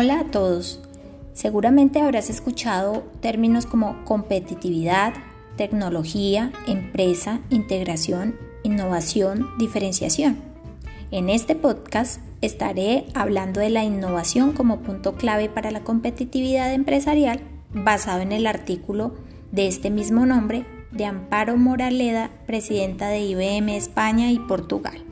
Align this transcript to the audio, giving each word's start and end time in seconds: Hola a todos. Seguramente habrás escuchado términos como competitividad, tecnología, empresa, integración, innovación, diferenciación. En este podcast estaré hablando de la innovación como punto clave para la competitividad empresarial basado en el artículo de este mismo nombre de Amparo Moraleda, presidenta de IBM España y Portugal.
Hola 0.00 0.20
a 0.20 0.24
todos. 0.26 0.78
Seguramente 1.32 2.00
habrás 2.00 2.30
escuchado 2.30 3.02
términos 3.20 3.66
como 3.66 4.04
competitividad, 4.04 5.12
tecnología, 5.56 6.52
empresa, 6.68 7.40
integración, 7.50 8.36
innovación, 8.62 9.48
diferenciación. 9.58 10.36
En 11.10 11.28
este 11.28 11.56
podcast 11.56 12.20
estaré 12.42 13.06
hablando 13.12 13.58
de 13.58 13.70
la 13.70 13.82
innovación 13.82 14.52
como 14.52 14.82
punto 14.82 15.16
clave 15.16 15.48
para 15.48 15.72
la 15.72 15.82
competitividad 15.82 16.72
empresarial 16.72 17.40
basado 17.72 18.20
en 18.20 18.30
el 18.30 18.46
artículo 18.46 19.16
de 19.50 19.66
este 19.66 19.90
mismo 19.90 20.26
nombre 20.26 20.64
de 20.92 21.06
Amparo 21.06 21.56
Moraleda, 21.56 22.30
presidenta 22.46 23.08
de 23.08 23.18
IBM 23.18 23.70
España 23.70 24.30
y 24.30 24.38
Portugal. 24.38 25.07